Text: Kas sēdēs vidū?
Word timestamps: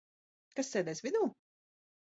Kas 0.59 0.71
sēdēs 0.77 1.03
vidū? 1.09 1.23